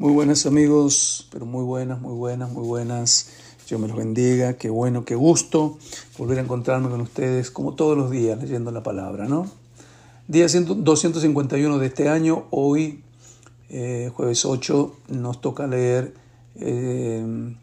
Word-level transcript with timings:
Muy 0.00 0.14
buenas 0.14 0.46
amigos, 0.46 1.28
pero 1.30 1.44
muy 1.44 1.62
buenas, 1.62 2.00
muy 2.00 2.14
buenas, 2.14 2.50
muy 2.50 2.66
buenas. 2.66 3.28
Dios 3.68 3.78
me 3.78 3.86
los 3.86 3.98
bendiga, 3.98 4.54
qué 4.54 4.70
bueno, 4.70 5.04
qué 5.04 5.14
gusto 5.14 5.76
volver 6.16 6.38
a 6.38 6.40
encontrarme 6.40 6.88
con 6.88 7.02
ustedes 7.02 7.50
como 7.50 7.74
todos 7.74 7.98
los 7.98 8.10
días 8.10 8.40
leyendo 8.40 8.70
la 8.70 8.82
palabra, 8.82 9.28
¿no? 9.28 9.46
Día 10.26 10.46
251 10.46 11.76
de 11.76 11.86
este 11.86 12.08
año, 12.08 12.46
hoy, 12.48 13.04
eh, 13.68 14.10
jueves 14.14 14.46
8, 14.46 14.96
nos 15.08 15.42
toca 15.42 15.66
leer 15.66 16.14
eh, 16.54 17.54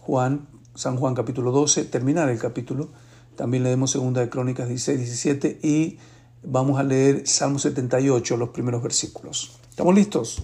Juan, 0.00 0.48
San 0.74 0.96
Juan 0.96 1.14
capítulo 1.14 1.52
12, 1.52 1.84
terminar 1.84 2.28
el 2.28 2.40
capítulo. 2.40 2.88
También 3.36 3.62
leemos 3.62 3.92
Segunda 3.92 4.20
de 4.20 4.28
Crónicas 4.28 4.66
16, 4.66 4.98
17 4.98 5.60
y 5.62 5.98
vamos 6.42 6.80
a 6.80 6.82
leer 6.82 7.24
Salmo 7.28 7.60
78, 7.60 8.36
los 8.36 8.48
primeros 8.48 8.82
versículos. 8.82 9.60
¿Estamos 9.70 9.94
listos? 9.94 10.42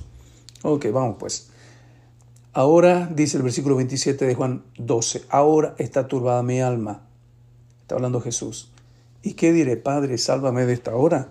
Ok, 0.62 0.86
vamos 0.92 1.16
pues. 1.18 1.50
Ahora, 2.52 3.08
dice 3.14 3.36
el 3.36 3.42
versículo 3.44 3.76
27 3.76 4.26
de 4.26 4.34
Juan 4.34 4.64
12, 4.76 5.24
ahora 5.30 5.74
está 5.78 6.08
turbada 6.08 6.42
mi 6.42 6.60
alma. 6.60 7.02
Está 7.82 7.94
hablando 7.94 8.20
Jesús. 8.20 8.70
¿Y 9.22 9.34
qué 9.34 9.52
diré, 9.52 9.76
Padre, 9.76 10.18
sálvame 10.18 10.66
de 10.66 10.72
esta 10.72 10.94
hora? 10.94 11.28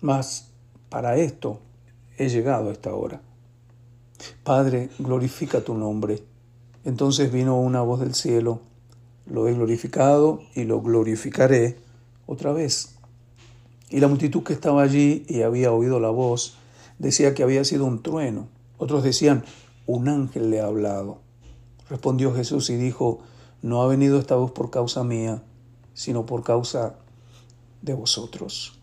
Mas 0.00 0.48
para 0.88 1.16
esto 1.16 1.60
he 2.16 2.28
llegado 2.28 2.70
a 2.70 2.72
esta 2.72 2.94
hora. 2.94 3.20
Padre, 4.42 4.90
glorifica 4.98 5.60
tu 5.60 5.74
nombre. 5.74 6.22
Entonces 6.84 7.30
vino 7.32 7.58
una 7.58 7.82
voz 7.82 8.00
del 8.00 8.14
cielo, 8.14 8.60
lo 9.26 9.48
he 9.48 9.54
glorificado 9.54 10.40
y 10.54 10.64
lo 10.64 10.80
glorificaré 10.80 11.76
otra 12.26 12.52
vez. 12.52 12.96
Y 13.90 14.00
la 14.00 14.08
multitud 14.08 14.42
que 14.42 14.52
estaba 14.52 14.82
allí 14.82 15.24
y 15.28 15.42
había 15.42 15.72
oído 15.72 16.00
la 16.00 16.10
voz, 16.10 16.56
decía 16.98 17.34
que 17.34 17.42
había 17.42 17.64
sido 17.64 17.84
un 17.84 18.02
trueno. 18.02 18.48
Otros 18.78 19.02
decían, 19.02 19.44
un 19.86 20.08
ángel 20.08 20.50
le 20.50 20.60
ha 20.60 20.66
hablado. 20.66 21.18
Respondió 21.88 22.34
Jesús 22.34 22.70
y 22.70 22.76
dijo, 22.76 23.20
no 23.62 23.82
ha 23.82 23.86
venido 23.86 24.18
esta 24.18 24.36
voz 24.36 24.50
por 24.50 24.70
causa 24.70 25.04
mía, 25.04 25.42
sino 25.92 26.26
por 26.26 26.42
causa 26.42 26.96
de 27.82 27.94
vosotros. 27.94 28.78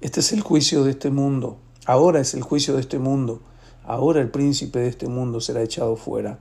Este 0.00 0.20
es 0.20 0.32
el 0.32 0.40
juicio 0.40 0.84
de 0.84 0.90
este 0.90 1.10
mundo. 1.10 1.56
Ahora 1.86 2.20
es 2.20 2.34
el 2.34 2.42
juicio 2.42 2.74
de 2.74 2.80
este 2.80 2.98
mundo. 2.98 3.40
Ahora 3.84 4.20
el 4.20 4.30
príncipe 4.30 4.80
de 4.80 4.88
este 4.88 5.08
mundo 5.08 5.40
será 5.40 5.62
echado 5.62 5.96
fuera. 5.96 6.38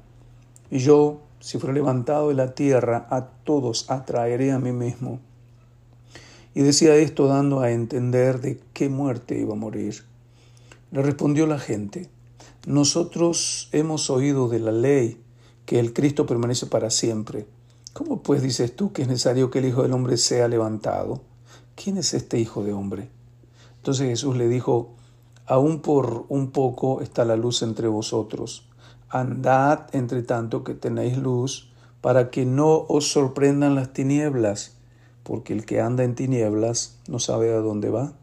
Y 0.70 0.80
yo, 0.80 1.22
si 1.40 1.60
fuera 1.60 1.74
levantado 1.74 2.30
de 2.30 2.36
la 2.36 2.56
tierra, 2.56 3.08
a 3.10 3.28
todos 3.44 3.90
atraeré 3.90 4.52
a 4.52 4.60
mí 4.60 4.72
mismo. 4.72 5.20
Y 6.56 6.62
decía 6.62 6.96
esto 6.96 7.28
dando 7.28 7.62
a 7.62 7.72
entender 7.72 8.40
de 8.42 8.60
qué 8.74 8.90
muerte 8.90 9.40
iba 9.40 9.54
a 9.54 9.58
morir. 9.58 10.04
Le 10.94 11.02
respondió 11.02 11.48
la 11.48 11.58
gente, 11.58 12.08
nosotros 12.68 13.68
hemos 13.72 14.12
oído 14.12 14.48
de 14.48 14.60
la 14.60 14.72
ley 14.72 15.20
que 15.66 15.80
el 15.80 15.92
Cristo 15.92 16.28
permanece 16.28 16.68
para 16.68 16.92
siempre. 16.92 17.48
¿Cómo 17.94 18.22
pues 18.22 18.44
dices 18.44 18.76
tú 18.76 18.94
que 18.94 19.02
es 19.02 19.08
necesario 19.08 19.50
que 19.50 19.58
el 19.58 19.66
Hijo 19.66 19.82
del 19.82 19.94
Hombre 19.94 20.18
sea 20.18 20.48
levantado? 20.48 21.24
¿Quién 21.74 21.98
es 21.98 22.14
este 22.14 22.40
Hijo 22.40 22.64
de 22.64 22.74
Hombre? 22.74 23.10
Entonces 23.78 24.08
Jesús 24.08 24.38
le 24.38 24.48
dijo, 24.48 24.92
aún 25.48 25.82
por 25.82 26.28
un 26.30 26.52
poco 26.52 27.02
está 27.02 27.26
la 27.26 27.38
luz 27.38 27.64
entre 27.64 27.88
vosotros. 27.88 28.70
Andad 29.10 29.88
entre 29.94 30.22
tanto 30.22 30.64
que 30.64 30.76
tenéis 30.76 31.18
luz, 31.18 31.72
para 32.02 32.30
que 32.30 32.46
no 32.46 32.86
os 32.88 33.12
sorprendan 33.12 33.74
las 33.74 33.94
tinieblas, 33.94 34.76
porque 35.24 35.54
el 35.54 35.66
que 35.66 35.82
anda 35.82 36.04
en 36.04 36.14
tinieblas 36.14 37.00
no 37.08 37.18
sabe 37.18 37.52
a 37.52 37.62
dónde 37.62 37.90
va. 37.90 38.14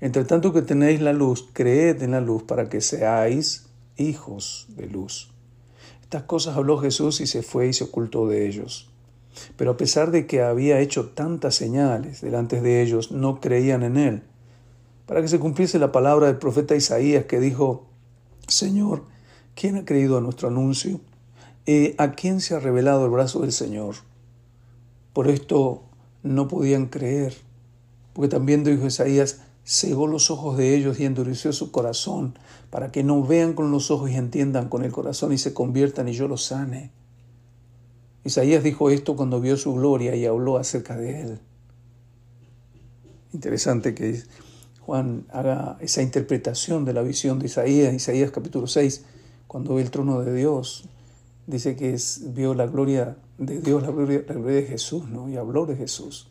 Entre 0.00 0.24
tanto 0.24 0.52
que 0.52 0.62
tenéis 0.62 1.00
la 1.00 1.12
luz, 1.12 1.48
creed 1.52 2.02
en 2.02 2.12
la 2.12 2.20
luz 2.20 2.44
para 2.44 2.68
que 2.68 2.80
seáis 2.80 3.66
hijos 3.96 4.66
de 4.76 4.86
luz. 4.86 5.30
Estas 6.02 6.22
cosas 6.22 6.56
habló 6.56 6.78
Jesús 6.78 7.20
y 7.20 7.26
se 7.26 7.42
fue 7.42 7.68
y 7.68 7.72
se 7.72 7.84
ocultó 7.84 8.28
de 8.28 8.46
ellos. 8.46 8.90
Pero 9.56 9.72
a 9.72 9.76
pesar 9.76 10.10
de 10.10 10.26
que 10.26 10.42
había 10.42 10.80
hecho 10.80 11.10
tantas 11.10 11.54
señales 11.54 12.20
delante 12.20 12.60
de 12.60 12.82
ellos, 12.82 13.12
no 13.12 13.40
creían 13.40 13.82
en 13.82 13.96
él. 13.96 14.22
Para 15.06 15.20
que 15.20 15.28
se 15.28 15.38
cumpliese 15.38 15.78
la 15.78 15.92
palabra 15.92 16.26
del 16.26 16.38
profeta 16.38 16.76
Isaías 16.76 17.24
que 17.24 17.40
dijo, 17.40 17.86
Señor, 18.46 19.04
¿quién 19.54 19.76
ha 19.76 19.84
creído 19.84 20.18
a 20.18 20.20
nuestro 20.20 20.48
anuncio? 20.48 21.00
¿Y 21.66 21.94
¿A 21.98 22.12
quién 22.12 22.40
se 22.40 22.54
ha 22.54 22.60
revelado 22.60 23.04
el 23.04 23.10
brazo 23.10 23.40
del 23.40 23.52
Señor? 23.52 23.96
Por 25.12 25.28
esto 25.28 25.82
no 26.22 26.48
podían 26.48 26.86
creer, 26.86 27.34
porque 28.12 28.28
también 28.28 28.64
dijo 28.64 28.86
Isaías, 28.86 29.42
cegó 29.68 30.06
los 30.06 30.30
ojos 30.30 30.56
de 30.56 30.74
ellos 30.74 30.98
y 30.98 31.04
endureció 31.04 31.52
su 31.52 31.70
corazón, 31.70 32.38
para 32.70 32.90
que 32.90 33.04
no 33.04 33.22
vean 33.22 33.52
con 33.52 33.70
los 33.70 33.90
ojos 33.90 34.10
y 34.10 34.14
entiendan 34.14 34.70
con 34.70 34.82
el 34.82 34.92
corazón 34.92 35.30
y 35.34 35.36
se 35.36 35.52
conviertan 35.52 36.08
y 36.08 36.14
yo 36.14 36.26
los 36.26 36.46
sane. 36.46 36.90
Isaías 38.24 38.64
dijo 38.64 38.88
esto 38.88 39.14
cuando 39.14 39.42
vio 39.42 39.58
su 39.58 39.74
gloria 39.74 40.16
y 40.16 40.24
habló 40.24 40.56
acerca 40.56 40.96
de 40.96 41.20
él. 41.20 41.38
Interesante 43.34 43.94
que 43.94 44.22
Juan 44.80 45.26
haga 45.28 45.76
esa 45.80 46.00
interpretación 46.00 46.86
de 46.86 46.94
la 46.94 47.02
visión 47.02 47.38
de 47.38 47.46
Isaías, 47.46 47.92
Isaías 47.92 48.30
capítulo 48.30 48.66
6, 48.66 49.04
cuando 49.46 49.74
ve 49.74 49.82
el 49.82 49.90
trono 49.90 50.20
de 50.22 50.34
Dios. 50.34 50.88
Dice 51.46 51.76
que 51.76 51.94
vio 52.32 52.54
la 52.54 52.66
gloria 52.66 53.18
de 53.36 53.60
Dios, 53.60 53.82
la 53.82 53.90
gloria, 53.90 54.24
la 54.26 54.34
gloria 54.34 54.62
de 54.62 54.66
Jesús, 54.66 55.10
¿no? 55.10 55.28
Y 55.28 55.36
habló 55.36 55.66
de 55.66 55.76
Jesús. 55.76 56.30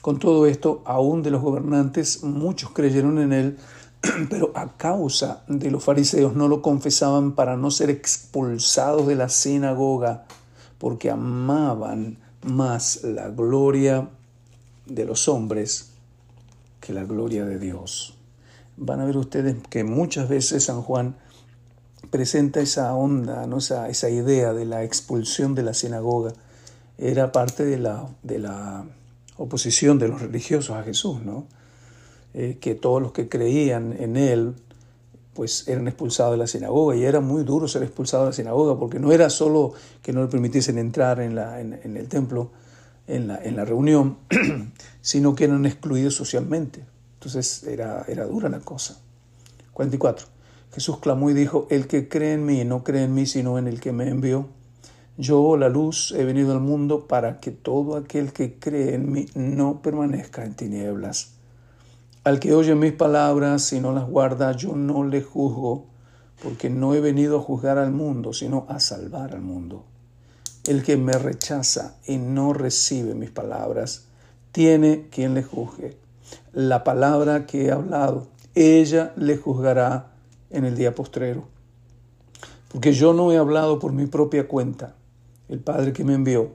Con 0.00 0.18
todo 0.18 0.46
esto, 0.46 0.82
aún 0.84 1.22
de 1.22 1.30
los 1.30 1.42
gobernantes, 1.42 2.22
muchos 2.22 2.70
creyeron 2.70 3.18
en 3.18 3.32
él, 3.32 3.58
pero 4.30 4.52
a 4.54 4.76
causa 4.76 5.42
de 5.48 5.70
los 5.70 5.84
fariseos 5.84 6.34
no 6.34 6.48
lo 6.48 6.62
confesaban 6.62 7.32
para 7.32 7.56
no 7.56 7.70
ser 7.70 7.90
expulsados 7.90 9.06
de 9.06 9.16
la 9.16 9.28
sinagoga, 9.28 10.24
porque 10.78 11.10
amaban 11.10 12.18
más 12.42 13.02
la 13.02 13.28
gloria 13.28 14.08
de 14.86 15.04
los 15.04 15.28
hombres 15.28 15.90
que 16.80 16.92
la 16.92 17.04
gloria 17.04 17.44
de 17.44 17.58
Dios. 17.58 18.14
Van 18.76 19.00
a 19.00 19.04
ver 19.04 19.16
ustedes 19.16 19.56
que 19.68 19.84
muchas 19.84 20.28
veces 20.28 20.64
San 20.64 20.82
Juan 20.82 21.16
presenta 22.10 22.60
esa 22.60 22.94
onda, 22.94 23.46
¿no? 23.46 23.58
esa, 23.58 23.88
esa 23.88 24.08
idea 24.08 24.52
de 24.52 24.64
la 24.64 24.84
expulsión 24.84 25.54
de 25.54 25.62
la 25.62 25.74
sinagoga. 25.74 26.32
Era 26.96 27.32
parte 27.32 27.64
de 27.64 27.78
la, 27.78 28.08
de 28.22 28.38
la 28.38 28.84
oposición 29.38 29.98
de 29.98 30.08
los 30.08 30.20
religiosos 30.20 30.76
a 30.76 30.82
Jesús, 30.82 31.22
¿no? 31.22 31.46
Eh, 32.34 32.58
que 32.60 32.74
todos 32.74 33.00
los 33.00 33.12
que 33.12 33.28
creían 33.28 33.96
en 33.98 34.16
él 34.18 34.54
pues 35.32 35.68
eran 35.68 35.86
expulsados 35.86 36.32
de 36.32 36.38
la 36.38 36.46
sinagoga 36.46 36.96
y 36.96 37.04
era 37.04 37.20
muy 37.20 37.44
duro 37.44 37.68
ser 37.68 37.84
expulsado 37.84 38.24
de 38.24 38.30
la 38.30 38.32
sinagoga 38.32 38.78
porque 38.78 38.98
no 38.98 39.12
era 39.12 39.30
solo 39.30 39.72
que 40.02 40.12
no 40.12 40.20
le 40.22 40.28
permitiesen 40.28 40.78
entrar 40.78 41.20
en, 41.20 41.36
la, 41.36 41.60
en, 41.60 41.96
el 41.96 42.08
templo, 42.08 42.50
en 43.06 43.28
la, 43.28 43.42
en 43.42 43.54
la 43.54 43.64
reunión, 43.64 44.18
sino 45.00 45.36
que 45.36 45.44
eran 45.44 45.64
excluidos 45.64 46.16
socialmente. 46.16 46.84
Entonces 47.14 47.62
era, 47.62 48.04
era 48.08 48.26
dura 48.26 48.48
la 48.48 48.58
cosa. 48.58 48.98
44. 49.72 50.26
Jesús 50.74 50.98
clamó 50.98 51.30
y 51.30 51.34
dijo, 51.34 51.68
el 51.70 51.86
que 51.86 52.08
cree 52.08 52.34
en 52.34 52.44
mí 52.44 52.64
no 52.64 52.82
cree 52.82 53.04
en 53.04 53.14
mí 53.14 53.24
sino 53.24 53.58
en 53.58 53.68
el 53.68 53.80
que 53.80 53.92
me 53.92 54.08
envió. 54.08 54.48
Yo, 55.20 55.56
la 55.56 55.68
luz, 55.68 56.12
he 56.12 56.24
venido 56.24 56.52
al 56.52 56.60
mundo 56.60 57.08
para 57.08 57.40
que 57.40 57.50
todo 57.50 57.96
aquel 57.96 58.32
que 58.32 58.56
cree 58.60 58.94
en 58.94 59.10
mí 59.10 59.26
no 59.34 59.82
permanezca 59.82 60.44
en 60.44 60.54
tinieblas. 60.54 61.32
Al 62.22 62.38
que 62.38 62.54
oye 62.54 62.76
mis 62.76 62.92
palabras 62.92 63.72
y 63.72 63.80
no 63.80 63.90
las 63.90 64.08
guarda, 64.08 64.52
yo 64.52 64.76
no 64.76 65.02
le 65.02 65.20
juzgo, 65.20 65.86
porque 66.40 66.70
no 66.70 66.94
he 66.94 67.00
venido 67.00 67.38
a 67.38 67.42
juzgar 67.42 67.78
al 67.78 67.90
mundo, 67.90 68.32
sino 68.32 68.64
a 68.68 68.78
salvar 68.78 69.34
al 69.34 69.40
mundo. 69.40 69.86
El 70.68 70.84
que 70.84 70.96
me 70.96 71.14
rechaza 71.14 71.96
y 72.06 72.16
no 72.18 72.52
recibe 72.52 73.16
mis 73.16 73.30
palabras, 73.30 74.04
tiene 74.52 75.08
quien 75.10 75.34
le 75.34 75.42
juzgue. 75.42 75.96
La 76.52 76.84
palabra 76.84 77.44
que 77.44 77.64
he 77.64 77.72
hablado, 77.72 78.28
ella 78.54 79.14
le 79.16 79.36
juzgará 79.36 80.12
en 80.50 80.64
el 80.64 80.76
día 80.76 80.94
postrero. 80.94 81.48
Porque 82.68 82.92
yo 82.92 83.14
no 83.14 83.32
he 83.32 83.36
hablado 83.36 83.80
por 83.80 83.92
mi 83.92 84.06
propia 84.06 84.46
cuenta 84.46 84.94
el 85.48 85.60
Padre 85.60 85.92
que 85.92 86.04
me 86.04 86.14
envió, 86.14 86.52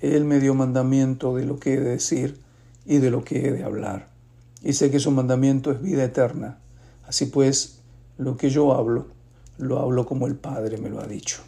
Él 0.00 0.24
me 0.24 0.40
dio 0.40 0.54
mandamiento 0.54 1.36
de 1.36 1.44
lo 1.44 1.58
que 1.58 1.74
he 1.74 1.80
de 1.80 1.90
decir 1.90 2.40
y 2.84 2.98
de 2.98 3.10
lo 3.10 3.24
que 3.24 3.46
he 3.46 3.52
de 3.52 3.64
hablar. 3.64 4.08
Y 4.62 4.72
sé 4.72 4.90
que 4.90 4.98
su 4.98 5.10
mandamiento 5.10 5.70
es 5.70 5.80
vida 5.80 6.04
eterna. 6.04 6.58
Así 7.06 7.26
pues, 7.26 7.80
lo 8.18 8.36
que 8.36 8.50
yo 8.50 8.72
hablo, 8.72 9.06
lo 9.58 9.78
hablo 9.78 10.06
como 10.06 10.26
el 10.26 10.36
Padre 10.36 10.78
me 10.78 10.90
lo 10.90 11.00
ha 11.00 11.06
dicho. 11.06 11.42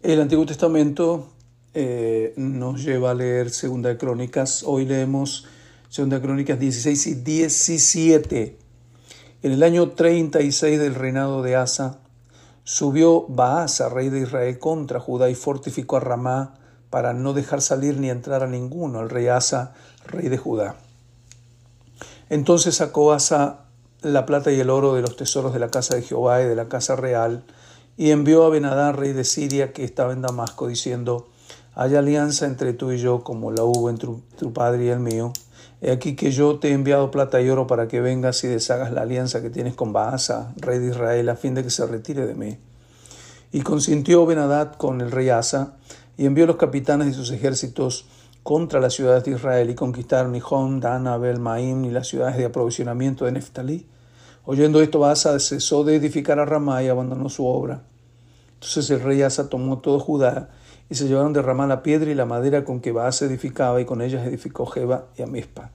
El 0.00 0.20
Antiguo 0.20 0.44
Testamento 0.44 1.28
eh, 1.72 2.34
nos 2.36 2.84
lleva 2.84 3.10
a 3.10 3.14
leer 3.14 3.50
Segunda 3.50 3.88
de 3.88 3.96
Crónicas. 3.96 4.62
Hoy 4.62 4.84
leemos 4.84 5.46
Segunda 5.88 6.16
de 6.16 6.22
Crónicas 6.22 6.60
16 6.60 7.06
y 7.06 7.14
17. 7.14 8.58
En 9.42 9.52
el 9.52 9.62
año 9.62 9.90
36 9.90 10.78
del 10.78 10.94
reinado 10.94 11.42
de 11.42 11.56
Asa, 11.56 12.03
Subió 12.64 13.26
Baasa, 13.28 13.90
rey 13.90 14.08
de 14.08 14.20
Israel, 14.20 14.58
contra 14.58 14.98
Judá 14.98 15.28
y 15.28 15.34
fortificó 15.34 15.98
a 15.98 16.00
Ramá 16.00 16.54
para 16.88 17.12
no 17.12 17.34
dejar 17.34 17.60
salir 17.60 17.98
ni 17.98 18.08
entrar 18.08 18.42
a 18.42 18.46
ninguno 18.46 19.00
al 19.00 19.10
rey 19.10 19.28
Asa, 19.28 19.74
rey 20.06 20.28
de 20.28 20.38
Judá. 20.38 20.76
Entonces 22.30 22.76
sacó 22.76 23.12
Asa 23.12 23.64
la 24.00 24.24
plata 24.26 24.50
y 24.50 24.60
el 24.60 24.70
oro 24.70 24.94
de 24.94 25.02
los 25.02 25.16
tesoros 25.16 25.52
de 25.52 25.58
la 25.58 25.68
casa 25.68 25.94
de 25.94 26.02
Jehová 26.02 26.42
y 26.42 26.46
de 26.46 26.54
la 26.54 26.68
casa 26.68 26.96
real, 26.96 27.44
y 27.96 28.10
envió 28.10 28.44
a 28.44 28.48
Benadán, 28.48 28.94
rey 28.94 29.12
de 29.12 29.24
Siria, 29.24 29.72
que 29.72 29.84
estaba 29.84 30.12
en 30.12 30.22
Damasco, 30.22 30.66
diciendo, 30.66 31.28
hay 31.74 31.96
alianza 31.96 32.46
entre 32.46 32.72
tú 32.72 32.92
y 32.92 32.98
yo, 32.98 33.22
como 33.22 33.50
la 33.50 33.64
hubo 33.64 33.90
entre 33.90 34.10
tu 34.38 34.52
padre 34.52 34.86
y 34.86 34.88
el 34.88 35.00
mío. 35.00 35.32
He 35.80 35.90
aquí 35.90 36.16
que 36.16 36.30
yo 36.30 36.58
te 36.58 36.68
he 36.68 36.72
enviado 36.72 37.10
plata 37.10 37.40
y 37.40 37.50
oro 37.50 37.66
para 37.66 37.88
que 37.88 38.00
vengas 38.00 38.42
y 38.44 38.48
deshagas 38.48 38.90
la 38.92 39.02
alianza 39.02 39.42
que 39.42 39.50
tienes 39.50 39.74
con 39.74 39.92
Baasa, 39.92 40.54
rey 40.56 40.78
de 40.78 40.90
Israel, 40.90 41.28
a 41.28 41.36
fin 41.36 41.54
de 41.54 41.62
que 41.62 41.70
se 41.70 41.86
retire 41.86 42.26
de 42.26 42.34
mí. 42.34 42.56
Y 43.52 43.60
consintió 43.60 44.24
Benadad 44.24 44.76
con 44.76 45.00
el 45.00 45.10
rey 45.10 45.28
Asa, 45.28 45.74
y 46.16 46.26
envió 46.26 46.46
los 46.46 46.56
capitanes 46.56 47.08
de 47.08 47.12
sus 47.12 47.30
ejércitos 47.30 48.06
contra 48.42 48.80
las 48.80 48.94
ciudades 48.94 49.24
de 49.24 49.32
Israel, 49.32 49.68
y 49.68 49.74
conquistaron 49.74 50.32
Nihon, 50.32 50.80
Dan, 50.80 51.06
Abel, 51.06 51.38
Maim, 51.38 51.84
y 51.84 51.90
las 51.90 52.08
ciudades 52.08 52.36
de 52.36 52.46
aprovisionamiento 52.46 53.24
de 53.26 53.32
Neftalí. 53.32 53.86
Oyendo 54.46 54.80
esto, 54.80 54.98
Baasa 55.00 55.38
cesó 55.38 55.84
de 55.84 55.96
edificar 55.96 56.38
a 56.38 56.44
Ramá 56.44 56.82
y 56.82 56.88
abandonó 56.88 57.28
su 57.28 57.46
obra. 57.46 57.82
Entonces 58.54 58.88
el 58.90 59.00
rey 59.00 59.20
Asa 59.22 59.48
tomó 59.50 59.78
todo 59.78 60.00
Judá 60.00 60.50
y 60.88 60.94
se 60.94 61.06
llevaron 61.06 61.32
de 61.32 61.42
Ramá 61.42 61.66
la 61.66 61.82
piedra 61.82 62.10
y 62.10 62.14
la 62.14 62.26
madera 62.26 62.64
con 62.64 62.80
que 62.80 62.92
Baasa 62.92 63.24
edificaba 63.24 63.80
y 63.80 63.84
con 63.84 64.02
ellas 64.02 64.26
edificó 64.26 64.66
Jeba 64.66 65.06
y 65.16 65.22
Amispa. 65.22 65.70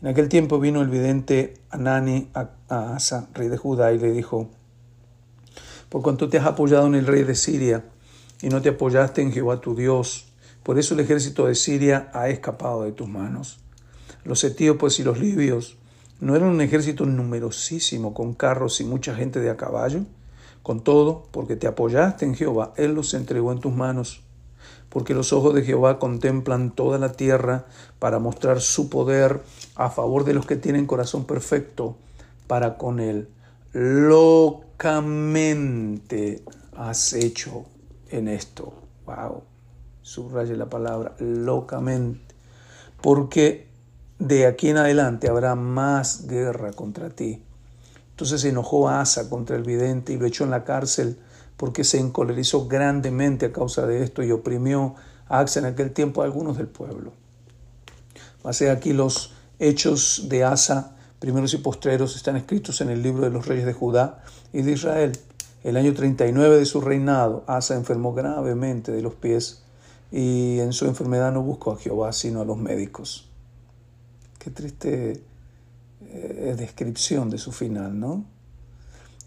En 0.00 0.08
aquel 0.08 0.28
tiempo 0.28 0.60
vino 0.60 0.80
el 0.80 0.88
vidente 0.88 1.54
Anani 1.70 2.30
a 2.34 2.50
Asa, 2.68 3.28
rey 3.34 3.48
de 3.48 3.56
Judá, 3.56 3.92
y 3.92 3.98
le 3.98 4.12
dijo, 4.12 4.48
por 5.88 6.02
cuanto 6.02 6.28
te 6.28 6.38
has 6.38 6.46
apoyado 6.46 6.86
en 6.86 6.94
el 6.94 7.06
rey 7.06 7.24
de 7.24 7.34
Siria 7.34 7.84
y 8.40 8.48
no 8.48 8.62
te 8.62 8.68
apoyaste 8.68 9.22
en 9.22 9.32
Jehová 9.32 9.60
tu 9.60 9.74
Dios, 9.74 10.32
por 10.62 10.78
eso 10.78 10.94
el 10.94 11.00
ejército 11.00 11.46
de 11.46 11.54
Siria 11.54 12.10
ha 12.12 12.28
escapado 12.28 12.84
de 12.84 12.92
tus 12.92 13.08
manos. 13.08 13.58
Los 14.24 14.44
etíopes 14.44 15.00
y 15.00 15.02
los 15.02 15.18
libios 15.18 15.78
¿No 16.20 16.34
era 16.34 16.46
un 16.46 16.60
ejército 16.60 17.06
numerosísimo 17.06 18.12
con 18.12 18.34
carros 18.34 18.80
y 18.80 18.84
mucha 18.84 19.14
gente 19.14 19.38
de 19.38 19.50
a 19.50 19.56
caballo? 19.56 20.00
Con 20.64 20.82
todo, 20.82 21.28
porque 21.30 21.54
te 21.54 21.68
apoyaste 21.68 22.24
en 22.24 22.34
Jehová, 22.34 22.72
Él 22.76 22.94
los 22.94 23.14
entregó 23.14 23.52
en 23.52 23.60
tus 23.60 23.72
manos. 23.72 24.24
Porque 24.88 25.14
los 25.14 25.32
ojos 25.32 25.54
de 25.54 25.62
Jehová 25.62 25.98
contemplan 25.98 26.70
toda 26.70 26.98
la 26.98 27.12
tierra 27.12 27.66
para 27.98 28.18
mostrar 28.18 28.60
su 28.60 28.88
poder 28.88 29.42
a 29.74 29.90
favor 29.90 30.24
de 30.24 30.34
los 30.34 30.46
que 30.46 30.56
tienen 30.56 30.86
corazón 30.86 31.24
perfecto 31.24 31.96
para 32.46 32.78
con 32.78 33.00
Él. 33.00 33.28
Locamente 33.72 34.82
has 36.74 37.12
hecho 37.12 37.66
en 38.10 38.28
esto. 38.28 38.72
Wow. 39.06 39.42
Subraye 40.02 40.56
la 40.56 40.70
palabra, 40.70 41.14
locamente. 41.18 42.34
Porque 43.02 43.68
de 44.18 44.46
aquí 44.46 44.70
en 44.70 44.78
adelante 44.78 45.28
habrá 45.28 45.54
más 45.54 46.26
guerra 46.26 46.72
contra 46.72 47.10
ti. 47.10 47.42
Entonces 48.10 48.40
se 48.40 48.48
enojó 48.48 48.88
Asa 48.88 49.28
contra 49.28 49.56
el 49.56 49.62
vidente 49.62 50.12
y 50.12 50.18
lo 50.18 50.26
echó 50.26 50.44
en 50.44 50.50
la 50.50 50.64
cárcel 50.64 51.18
porque 51.58 51.84
se 51.84 51.98
encolerizó 51.98 52.68
grandemente 52.68 53.46
a 53.46 53.52
causa 53.52 53.86
de 53.86 54.02
esto 54.02 54.22
y 54.22 54.30
oprimió 54.30 54.94
a 55.28 55.40
Asa 55.40 55.58
en 55.58 55.66
aquel 55.66 55.90
tiempo 55.90 56.22
a 56.22 56.24
algunos 56.24 56.56
del 56.56 56.68
pueblo. 56.68 57.12
Pasé 58.42 58.70
aquí 58.70 58.92
los 58.92 59.34
hechos 59.58 60.28
de 60.28 60.44
Asa, 60.44 60.96
primeros 61.18 61.52
y 61.54 61.58
postreros, 61.58 62.14
están 62.14 62.36
escritos 62.36 62.80
en 62.80 62.90
el 62.90 63.02
libro 63.02 63.24
de 63.24 63.30
los 63.30 63.46
reyes 63.46 63.66
de 63.66 63.72
Judá 63.72 64.22
y 64.52 64.62
de 64.62 64.72
Israel. 64.72 65.18
El 65.64 65.76
año 65.76 65.92
39 65.92 66.58
de 66.58 66.64
su 66.64 66.80
reinado, 66.80 67.42
Asa 67.48 67.74
enfermó 67.74 68.14
gravemente 68.14 68.92
de 68.92 69.02
los 69.02 69.14
pies 69.14 69.62
y 70.12 70.60
en 70.60 70.72
su 70.72 70.86
enfermedad 70.86 71.32
no 71.32 71.42
buscó 71.42 71.72
a 71.72 71.76
Jehová 71.76 72.12
sino 72.12 72.40
a 72.40 72.44
los 72.44 72.56
médicos. 72.56 73.28
Qué 74.38 74.52
triste 74.52 75.20
eh, 76.02 76.54
descripción 76.56 77.30
de 77.30 77.38
su 77.38 77.50
final, 77.50 77.98
¿no? 77.98 78.24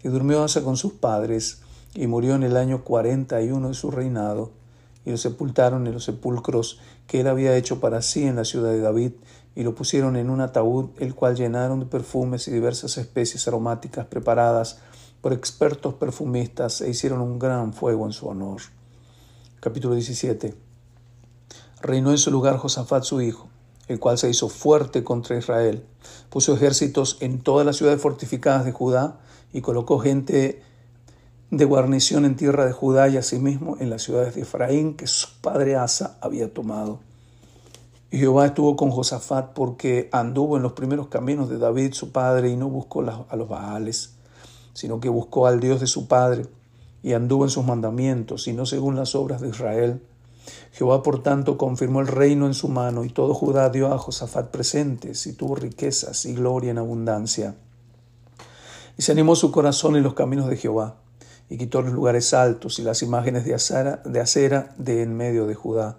Y 0.02 0.08
durmió 0.08 0.42
Asa 0.42 0.62
con 0.62 0.78
sus 0.78 0.94
padres 0.94 1.60
y 1.94 2.06
murió 2.06 2.34
en 2.34 2.42
el 2.42 2.56
año 2.56 2.84
41 2.84 3.68
de 3.68 3.74
su 3.74 3.90
reinado 3.90 4.50
y 5.04 5.10
lo 5.10 5.16
sepultaron 5.16 5.86
en 5.86 5.94
los 5.94 6.04
sepulcros 6.04 6.80
que 7.06 7.20
él 7.20 7.28
había 7.28 7.56
hecho 7.56 7.80
para 7.80 8.02
sí 8.02 8.24
en 8.24 8.36
la 8.36 8.44
ciudad 8.44 8.70
de 8.70 8.80
David 8.80 9.12
y 9.54 9.62
lo 9.62 9.74
pusieron 9.74 10.16
en 10.16 10.30
un 10.30 10.40
ataúd 10.40 10.90
el 10.98 11.14
cual 11.14 11.36
llenaron 11.36 11.80
de 11.80 11.86
perfumes 11.86 12.48
y 12.48 12.50
diversas 12.50 12.96
especies 12.98 13.46
aromáticas 13.48 14.06
preparadas 14.06 14.78
por 15.20 15.32
expertos 15.32 15.94
perfumistas 15.94 16.80
e 16.80 16.90
hicieron 16.90 17.20
un 17.20 17.38
gran 17.38 17.72
fuego 17.72 18.06
en 18.06 18.12
su 18.12 18.26
honor. 18.26 18.62
Capítulo 19.60 19.94
17. 19.94 20.54
Reinó 21.80 22.10
en 22.10 22.18
su 22.18 22.30
lugar 22.30 22.56
Josafat 22.56 23.04
su 23.04 23.20
hijo 23.20 23.48
el 23.88 23.98
cual 23.98 24.18
se 24.18 24.30
hizo 24.30 24.48
fuerte 24.48 25.04
contra 25.04 25.36
Israel. 25.36 25.84
Puso 26.30 26.54
ejércitos 26.54 27.18
en 27.20 27.40
todas 27.40 27.66
las 27.66 27.76
ciudades 27.76 28.00
fortificadas 28.00 28.64
de 28.64 28.72
Judá 28.72 29.20
y 29.52 29.60
colocó 29.60 29.98
gente 29.98 30.62
de 31.52 31.64
guarnición 31.64 32.24
en 32.24 32.34
tierra 32.34 32.66
de 32.66 32.72
Judá 32.72 33.08
y 33.08 33.16
asimismo 33.16 33.76
en 33.78 33.90
las 33.90 34.02
ciudades 34.02 34.34
de 34.34 34.40
Efraín 34.40 34.96
que 34.96 35.06
su 35.06 35.28
padre 35.40 35.76
Asa 35.76 36.18
había 36.20 36.52
tomado. 36.52 36.98
Y 38.10 38.18
Jehová 38.18 38.46
estuvo 38.46 38.74
con 38.74 38.90
Josafat 38.90 39.52
porque 39.52 40.08
anduvo 40.10 40.56
en 40.56 40.64
los 40.64 40.72
primeros 40.72 41.06
caminos 41.06 41.48
de 41.48 41.58
David 41.58 41.92
su 41.92 42.10
padre 42.10 42.50
y 42.50 42.56
no 42.56 42.68
buscó 42.68 43.02
a 43.02 43.36
los 43.36 43.48
Baales, 43.48 44.14
sino 44.72 44.98
que 44.98 45.08
buscó 45.08 45.46
al 45.46 45.60
Dios 45.60 45.80
de 45.80 45.86
su 45.86 46.08
padre 46.08 46.46
y 47.04 47.12
anduvo 47.12 47.44
en 47.44 47.50
sus 47.50 47.64
mandamientos 47.64 48.48
y 48.48 48.52
no 48.52 48.66
según 48.66 48.96
las 48.96 49.14
obras 49.14 49.40
de 49.40 49.50
Israel 49.50 50.02
Jehová, 50.72 51.02
por 51.02 51.22
tanto, 51.22 51.58
confirmó 51.58 52.00
el 52.00 52.06
reino 52.06 52.46
en 52.46 52.54
su 52.54 52.68
mano, 52.68 53.04
y 53.04 53.10
todo 53.10 53.34
Judá 53.34 53.68
dio 53.68 53.92
a 53.92 53.98
Josafat 53.98 54.50
presentes, 54.50 55.26
y 55.26 55.34
tuvo 55.34 55.54
riquezas 55.54 56.24
y 56.24 56.34
gloria 56.34 56.70
en 56.70 56.78
abundancia. 56.78 57.54
Y 58.98 59.02
se 59.02 59.12
animó 59.12 59.36
su 59.36 59.52
corazón 59.52 59.96
en 59.96 60.02
los 60.02 60.14
caminos 60.14 60.48
de 60.48 60.56
Jehová, 60.56 60.96
y 61.52 61.58
quitó 61.58 61.82
los 61.82 61.92
lugares 61.92 62.32
altos 62.32 62.78
y 62.78 62.82
las 62.82 63.02
imágenes 63.02 63.44
de 63.44 63.52
acera 63.52 64.00
de, 64.06 64.20
acera 64.20 64.74
de 64.78 65.02
en 65.02 65.14
medio 65.14 65.46
de 65.46 65.54
Judá. 65.54 65.98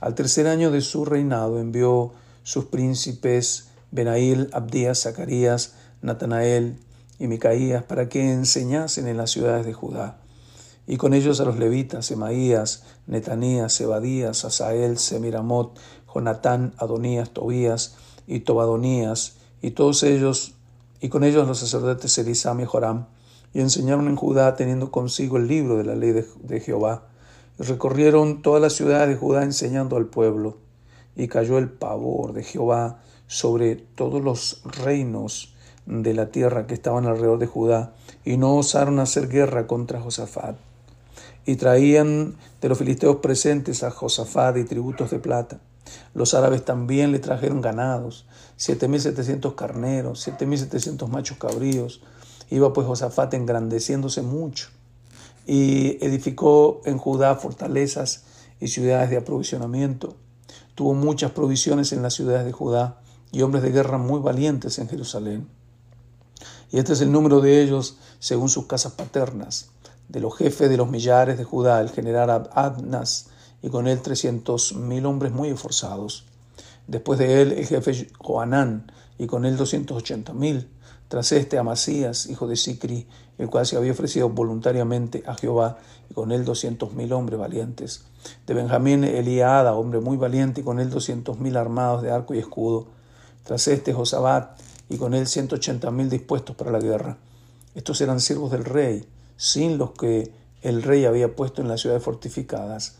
Al 0.00 0.16
tercer 0.16 0.48
año 0.48 0.72
de 0.72 0.80
su 0.80 1.04
reinado 1.04 1.60
envió 1.60 2.14
sus 2.42 2.64
príncipes 2.64 3.68
Benail, 3.92 4.50
Abdías, 4.52 5.02
Zacarías, 5.02 5.74
Natanael 6.02 6.80
y 7.20 7.28
Micaías 7.28 7.84
para 7.84 8.08
que 8.08 8.32
enseñasen 8.32 9.06
en 9.06 9.16
las 9.16 9.30
ciudades 9.30 9.64
de 9.64 9.72
Judá 9.72 10.18
y 10.84 10.96
con 10.96 11.14
ellos 11.14 11.38
a 11.38 11.44
los 11.44 11.58
levitas, 11.58 12.06
Semaías, 12.06 12.82
Netanías, 13.06 13.72
Sebadías, 13.72 14.44
Asael, 14.44 14.98
Semiramot, 14.98 15.78
Jonatán, 16.12 16.74
Adonías, 16.78 17.30
Tobías 17.30 17.94
y 18.26 18.40
Tobadonías, 18.40 19.36
y 19.62 19.70
todos 19.70 20.02
ellos, 20.02 20.54
y 21.00 21.08
con 21.08 21.22
ellos 21.22 21.46
los 21.46 21.60
sacerdotes 21.60 22.18
Elisam 22.18 22.60
y 22.60 22.64
Joram, 22.64 23.06
y 23.56 23.60
enseñaron 23.62 24.06
en 24.08 24.16
Judá 24.16 24.54
teniendo 24.54 24.90
consigo 24.90 25.38
el 25.38 25.48
libro 25.48 25.78
de 25.78 25.84
la 25.84 25.94
ley 25.94 26.12
de, 26.12 26.60
Jehová, 26.60 27.04
y 27.58 27.62
recorrieron 27.62 28.42
todas 28.42 28.60
las 28.60 28.74
ciudades 28.74 29.08
de 29.08 29.16
Judá 29.16 29.44
enseñando 29.44 29.96
al 29.96 30.04
pueblo, 30.04 30.58
y 31.16 31.26
cayó 31.28 31.56
el 31.56 31.70
pavor 31.70 32.34
de 32.34 32.44
Jehová 32.44 33.00
sobre 33.28 33.76
todos 33.76 34.22
los 34.22 34.60
reinos 34.64 35.54
de 35.86 36.12
la 36.12 36.30
tierra 36.30 36.66
que 36.66 36.74
estaban 36.74 37.06
alrededor 37.06 37.38
de 37.38 37.46
Judá, 37.46 37.94
y 38.26 38.36
no 38.36 38.56
osaron 38.56 38.98
hacer 38.98 39.26
guerra 39.26 39.66
contra 39.66 40.02
Josafat 40.02 40.56
y 41.46 41.56
traían 41.56 42.34
de 42.60 42.68
los 42.68 42.76
filisteos 42.76 43.16
presentes 43.16 43.82
a 43.84 43.90
Josafat 43.90 44.58
y 44.58 44.64
tributos 44.64 45.10
de 45.12 45.18
plata. 45.18 45.60
Los 46.12 46.34
árabes 46.34 46.62
también 46.62 47.10
le 47.10 47.20
trajeron 47.20 47.62
ganados, 47.62 48.26
siete 48.56 48.86
mil 48.86 49.00
setecientos 49.00 49.54
carneros, 49.54 50.20
siete 50.20 50.44
mil 50.44 50.58
setecientos 50.58 51.08
machos 51.08 51.38
cabríos. 51.38 52.02
Iba 52.50 52.72
pues 52.72 52.86
Josafat 52.86 53.34
engrandeciéndose 53.34 54.22
mucho 54.22 54.68
y 55.46 56.04
edificó 56.04 56.80
en 56.84 56.98
Judá 56.98 57.34
fortalezas 57.36 58.24
y 58.60 58.68
ciudades 58.68 59.10
de 59.10 59.16
aprovisionamiento. 59.16 60.16
Tuvo 60.74 60.94
muchas 60.94 61.32
provisiones 61.32 61.92
en 61.92 62.02
las 62.02 62.14
ciudades 62.14 62.44
de 62.44 62.52
Judá 62.52 63.00
y 63.32 63.42
hombres 63.42 63.62
de 63.62 63.72
guerra 63.72 63.98
muy 63.98 64.20
valientes 64.20 64.78
en 64.78 64.88
Jerusalén. 64.88 65.48
Y 66.70 66.78
este 66.78 66.92
es 66.92 67.00
el 67.00 67.12
número 67.12 67.40
de 67.40 67.62
ellos 67.62 67.98
según 68.18 68.48
sus 68.48 68.66
casas 68.66 68.92
paternas 68.92 69.70
de 70.08 70.20
los 70.20 70.36
jefes 70.36 70.70
de 70.70 70.76
los 70.76 70.88
millares 70.88 71.38
de 71.38 71.44
Judá, 71.44 71.80
el 71.80 71.90
general 71.90 72.48
Adnas, 72.52 73.28
y 73.62 73.70
con 73.70 73.88
él 73.88 74.00
trescientos 74.02 74.74
mil 74.74 75.06
hombres 75.06 75.32
muy 75.32 75.48
esforzados. 75.48 76.26
Después 76.86 77.18
de 77.18 77.42
él 77.42 77.52
el 77.52 77.66
jefe 77.66 78.08
Joanán, 78.18 78.92
y 79.18 79.26
con 79.26 79.44
él 79.44 79.56
doscientos 79.56 79.96
ochenta 79.96 80.32
mil. 80.32 80.68
Tras 81.08 81.30
este 81.32 81.58
Amasías, 81.58 82.26
hijo 82.26 82.48
de 82.48 82.56
Sicri, 82.56 83.06
el 83.38 83.48
cual 83.48 83.64
se 83.66 83.76
había 83.76 83.92
ofrecido 83.92 84.28
voluntariamente 84.28 85.22
a 85.26 85.34
Jehová, 85.34 85.78
y 86.10 86.14
con 86.14 86.32
él 86.32 86.44
doscientos 86.44 86.94
mil 86.94 87.12
hombres 87.12 87.38
valientes. 87.38 88.04
De 88.46 88.54
Benjamín 88.54 89.04
Eliada, 89.04 89.74
hombre 89.74 90.00
muy 90.00 90.16
valiente, 90.16 90.62
y 90.62 90.64
con 90.64 90.80
él 90.80 90.90
doscientos 90.90 91.38
mil 91.38 91.56
armados 91.56 92.02
de 92.02 92.10
arco 92.10 92.34
y 92.34 92.38
escudo. 92.38 92.86
Tras 93.44 93.68
este 93.68 93.92
Josabat, 93.92 94.60
y 94.88 94.96
con 94.96 95.14
él 95.14 95.26
ciento 95.26 95.56
ochenta 95.56 95.90
mil 95.90 96.10
dispuestos 96.10 96.56
para 96.56 96.72
la 96.72 96.80
guerra. 96.80 97.18
Estos 97.74 98.00
eran 98.00 98.20
siervos 98.20 98.50
del 98.50 98.64
rey, 98.64 99.06
sin 99.36 99.78
los 99.78 99.92
que 99.92 100.32
el 100.62 100.82
rey 100.82 101.04
había 101.04 101.36
puesto 101.36 101.62
en 101.62 101.68
las 101.68 101.82
ciudades 101.82 102.02
fortificadas 102.02 102.96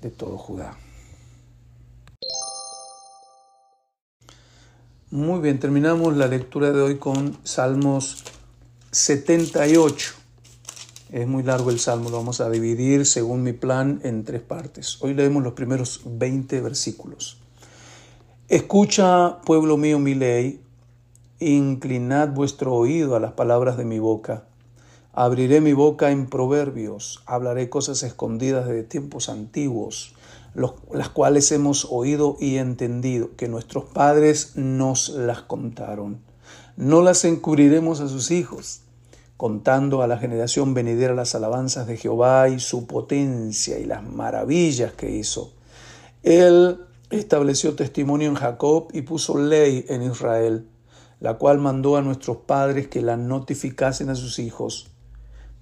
de 0.00 0.10
todo 0.10 0.38
Judá. 0.38 0.76
Muy 5.10 5.40
bien, 5.40 5.60
terminamos 5.60 6.16
la 6.16 6.26
lectura 6.26 6.72
de 6.72 6.80
hoy 6.80 6.96
con 6.96 7.36
Salmos 7.44 8.24
78. 8.90 10.14
Es 11.12 11.28
muy 11.28 11.42
largo 11.42 11.70
el 11.70 11.78
salmo, 11.78 12.08
lo 12.08 12.16
vamos 12.16 12.40
a 12.40 12.48
dividir 12.48 13.04
según 13.04 13.42
mi 13.42 13.52
plan 13.52 14.00
en 14.02 14.24
tres 14.24 14.40
partes. 14.40 14.96
Hoy 15.02 15.12
leemos 15.12 15.44
los 15.44 15.52
primeros 15.52 16.00
20 16.06 16.58
versículos. 16.62 17.36
Escucha, 18.48 19.42
pueblo 19.42 19.76
mío, 19.76 19.98
mi 19.98 20.14
ley, 20.14 20.62
inclinad 21.38 22.30
vuestro 22.30 22.72
oído 22.72 23.14
a 23.14 23.20
las 23.20 23.32
palabras 23.32 23.76
de 23.76 23.84
mi 23.84 23.98
boca. 23.98 24.44
Abriré 25.12 25.60
mi 25.60 25.74
boca 25.74 26.12
en 26.12 26.26
proverbios, 26.28 27.22
hablaré 27.26 27.68
cosas 27.68 28.02
escondidas 28.02 28.66
de 28.66 28.82
tiempos 28.82 29.28
antiguos 29.28 30.13
las 30.54 31.08
cuales 31.08 31.50
hemos 31.52 31.86
oído 31.90 32.36
y 32.40 32.56
entendido, 32.56 33.30
que 33.36 33.48
nuestros 33.48 33.84
padres 33.84 34.52
nos 34.56 35.08
las 35.08 35.42
contaron. 35.42 36.20
No 36.76 37.02
las 37.02 37.24
encubriremos 37.24 38.00
a 38.00 38.08
sus 38.08 38.30
hijos, 38.30 38.82
contando 39.36 40.02
a 40.02 40.06
la 40.06 40.18
generación 40.18 40.74
venidera 40.74 41.14
las 41.14 41.34
alabanzas 41.34 41.86
de 41.86 41.96
Jehová 41.96 42.48
y 42.48 42.60
su 42.60 42.86
potencia 42.86 43.78
y 43.78 43.84
las 43.84 44.02
maravillas 44.02 44.92
que 44.92 45.10
hizo. 45.10 45.52
Él 46.22 46.80
estableció 47.10 47.74
testimonio 47.74 48.28
en 48.28 48.34
Jacob 48.34 48.88
y 48.92 49.02
puso 49.02 49.36
ley 49.36 49.84
en 49.88 50.02
Israel, 50.02 50.68
la 51.20 51.34
cual 51.34 51.58
mandó 51.58 51.96
a 51.96 52.02
nuestros 52.02 52.38
padres 52.38 52.88
que 52.88 53.02
la 53.02 53.16
notificasen 53.16 54.08
a 54.08 54.14
sus 54.14 54.38
hijos 54.38 54.93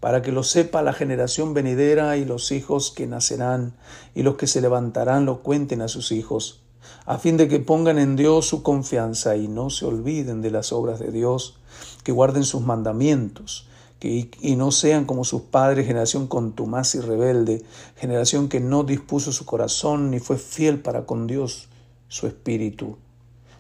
para 0.03 0.21
que 0.21 0.33
lo 0.33 0.43
sepa 0.43 0.83
la 0.83 0.93
generación 0.93 1.55
venidera 1.55 2.17
y 2.17 2.25
los 2.25 2.51
hijos 2.51 2.91
que 2.91 3.07
nacerán, 3.07 3.77
y 4.17 4.25
los 4.25 4.35
que 4.35 4.49
se 4.49 4.61
levantarán 4.61 5.27
lo 5.27 5.45
cuenten 5.45 5.81
a 5.81 5.87
sus 5.87 6.11
hijos, 6.11 6.65
a 7.07 7.19
fin 7.19 7.37
de 7.37 7.47
que 7.47 7.61
pongan 7.61 8.01
en 8.01 8.17
Dios 8.17 8.49
su 8.49 8.65
confianza 8.65 9.37
y 9.37 9.47
no 9.47 9.71
se 9.71 9.87
olviden 9.87 10.43
de 10.43 10.51
las 10.51 10.73
obras 10.73 10.99
de 10.99 11.13
Dios, 11.13 11.61
que 12.03 12.11
guarden 12.11 12.43
sus 12.43 12.63
mandamientos, 12.63 13.69
y 14.01 14.57
no 14.57 14.73
sean 14.73 15.05
como 15.05 15.23
sus 15.23 15.43
padres, 15.43 15.87
generación 15.87 16.27
contumaz 16.27 16.97
y 16.97 17.01
rebelde, 17.01 17.63
generación 17.95 18.49
que 18.49 18.59
no 18.59 18.83
dispuso 18.83 19.31
su 19.31 19.47
corazón 19.47 20.11
ni 20.11 20.19
fue 20.19 20.37
fiel 20.37 20.81
para 20.81 21.07
con 21.07 21.29
Dios 21.29 21.69
su 22.09 22.27
espíritu. 22.27 22.99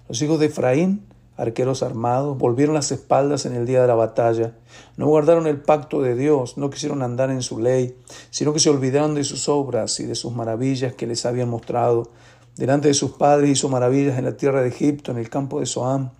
Los 0.08 0.20
hijos 0.20 0.40
de 0.40 0.46
Efraín 0.46 1.06
arqueros 1.36 1.82
armados, 1.82 2.36
volvieron 2.36 2.74
las 2.74 2.92
espaldas 2.92 3.46
en 3.46 3.54
el 3.54 3.66
día 3.66 3.80
de 3.80 3.88
la 3.88 3.94
batalla, 3.94 4.54
no 4.96 5.06
guardaron 5.06 5.46
el 5.46 5.60
pacto 5.60 6.02
de 6.02 6.14
Dios, 6.14 6.58
no 6.58 6.70
quisieron 6.70 7.02
andar 7.02 7.30
en 7.30 7.42
su 7.42 7.58
ley, 7.58 7.96
sino 8.30 8.52
que 8.52 8.60
se 8.60 8.70
olvidaron 8.70 9.14
de 9.14 9.24
sus 9.24 9.48
obras 9.48 9.98
y 10.00 10.04
de 10.04 10.14
sus 10.14 10.32
maravillas 10.32 10.94
que 10.94 11.06
les 11.06 11.24
habían 11.24 11.48
mostrado. 11.48 12.10
Delante 12.56 12.88
de 12.88 12.94
sus 12.94 13.12
padres 13.12 13.50
hizo 13.50 13.68
maravillas 13.68 14.18
en 14.18 14.26
la 14.26 14.36
tierra 14.36 14.60
de 14.60 14.68
Egipto, 14.68 15.10
en 15.10 15.18
el 15.18 15.30
campo 15.30 15.60
de 15.60 15.66
Soam. 15.66 16.10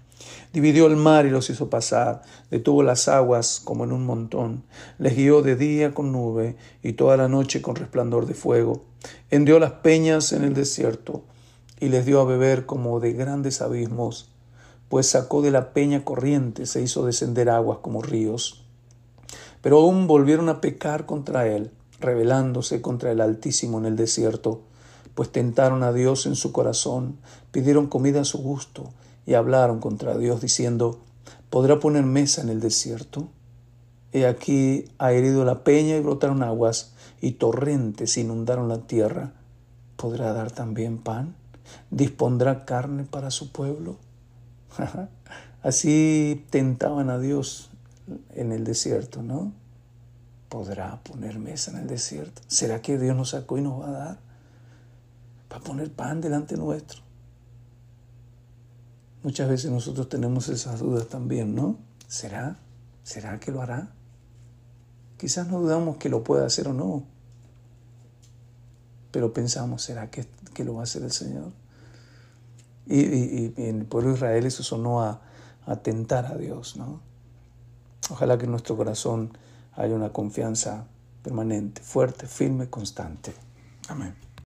Dividió 0.52 0.86
el 0.86 0.96
mar 0.96 1.26
y 1.26 1.30
los 1.30 1.50
hizo 1.50 1.68
pasar, 1.68 2.22
detuvo 2.50 2.82
las 2.82 3.08
aguas 3.08 3.60
como 3.62 3.84
en 3.84 3.92
un 3.92 4.06
montón, 4.06 4.64
les 4.98 5.16
guió 5.16 5.42
de 5.42 5.56
día 5.56 5.92
con 5.94 6.12
nube 6.12 6.56
y 6.82 6.92
toda 6.92 7.16
la 7.16 7.28
noche 7.28 7.60
con 7.60 7.74
resplandor 7.74 8.26
de 8.26 8.34
fuego. 8.34 8.84
Hendió 9.30 9.58
las 9.58 9.72
peñas 9.72 10.32
en 10.32 10.44
el 10.44 10.54
desierto 10.54 11.22
y 11.80 11.88
les 11.88 12.06
dio 12.06 12.20
a 12.20 12.24
beber 12.24 12.66
como 12.66 13.00
de 13.00 13.12
grandes 13.12 13.60
abismos 13.60 14.31
pues 14.92 15.06
sacó 15.06 15.40
de 15.40 15.50
la 15.50 15.72
peña 15.72 16.04
corriente, 16.04 16.66
se 16.66 16.82
hizo 16.82 17.06
descender 17.06 17.48
aguas 17.48 17.78
como 17.78 18.02
ríos. 18.02 18.62
Pero 19.62 19.80
aún 19.80 20.06
volvieron 20.06 20.50
a 20.50 20.60
pecar 20.60 21.06
contra 21.06 21.48
él, 21.48 21.70
rebelándose 21.98 22.82
contra 22.82 23.10
el 23.10 23.22
Altísimo 23.22 23.78
en 23.78 23.86
el 23.86 23.96
desierto, 23.96 24.60
pues 25.14 25.32
tentaron 25.32 25.82
a 25.82 25.94
Dios 25.94 26.26
en 26.26 26.36
su 26.36 26.52
corazón, 26.52 27.16
pidieron 27.52 27.86
comida 27.86 28.20
a 28.20 28.26
su 28.26 28.36
gusto 28.42 28.92
y 29.24 29.32
hablaron 29.32 29.80
contra 29.80 30.18
Dios 30.18 30.42
diciendo, 30.42 31.00
¿podrá 31.48 31.80
poner 31.80 32.04
mesa 32.04 32.42
en 32.42 32.50
el 32.50 32.60
desierto? 32.60 33.30
He 34.12 34.26
aquí 34.26 34.84
ha 34.98 35.12
herido 35.12 35.46
la 35.46 35.64
peña 35.64 35.96
y 35.96 36.00
brotaron 36.00 36.42
aguas, 36.42 36.92
y 37.18 37.30
torrentes 37.30 38.18
inundaron 38.18 38.68
la 38.68 38.86
tierra. 38.86 39.32
¿Podrá 39.96 40.34
dar 40.34 40.50
también 40.50 40.98
pan? 40.98 41.34
¿Dispondrá 41.90 42.66
carne 42.66 43.04
para 43.04 43.30
su 43.30 43.52
pueblo? 43.52 43.96
Así 45.62 46.44
tentaban 46.50 47.10
a 47.10 47.18
Dios 47.18 47.70
en 48.34 48.52
el 48.52 48.64
desierto, 48.64 49.22
¿no? 49.22 49.52
¿Podrá 50.48 51.02
poner 51.02 51.38
mesa 51.38 51.70
en 51.70 51.78
el 51.78 51.86
desierto? 51.86 52.42
¿Será 52.46 52.82
que 52.82 52.98
Dios 52.98 53.16
nos 53.16 53.30
sacó 53.30 53.58
y 53.58 53.62
nos 53.62 53.80
va 53.80 53.88
a 53.88 53.92
dar? 53.92 54.18
Para 55.48 55.62
poner 55.62 55.92
pan 55.92 56.20
delante 56.20 56.56
nuestro. 56.56 57.00
Muchas 59.22 59.48
veces 59.48 59.70
nosotros 59.70 60.08
tenemos 60.08 60.48
esas 60.48 60.80
dudas 60.80 61.06
también, 61.06 61.54
¿no? 61.54 61.76
¿Será? 62.08 62.56
¿Será 63.04 63.38
que 63.38 63.52
lo 63.52 63.62
hará? 63.62 63.92
Quizás 65.16 65.46
no 65.46 65.60
dudamos 65.60 65.96
que 65.98 66.08
lo 66.08 66.24
pueda 66.24 66.44
hacer 66.44 66.66
o 66.66 66.72
no, 66.72 67.04
pero 69.12 69.32
pensamos, 69.32 69.82
¿será 69.82 70.10
que, 70.10 70.26
que 70.52 70.64
lo 70.64 70.74
va 70.74 70.80
a 70.80 70.84
hacer 70.84 71.02
el 71.02 71.12
Señor? 71.12 71.52
Y, 72.86 73.52
en 73.56 73.80
el 73.80 73.86
pueblo 73.86 74.10
de 74.10 74.16
Israel 74.16 74.46
eso 74.46 74.62
sonó 74.62 75.02
a, 75.02 75.20
a 75.66 75.76
tentar 75.76 76.26
a 76.26 76.36
Dios, 76.36 76.76
¿no? 76.76 77.00
Ojalá 78.10 78.36
que 78.36 78.44
en 78.44 78.50
nuestro 78.50 78.76
corazón 78.76 79.36
haya 79.74 79.94
una 79.94 80.12
confianza 80.12 80.86
permanente, 81.22 81.82
fuerte, 81.82 82.26
firme, 82.26 82.68
constante. 82.68 83.32
Amén. 83.88 84.14